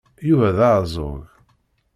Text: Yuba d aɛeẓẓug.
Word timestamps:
Yuba 0.27 0.49
d 0.57 0.59
aɛeẓẓug. 0.67 1.21